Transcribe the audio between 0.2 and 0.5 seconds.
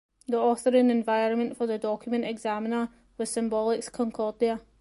The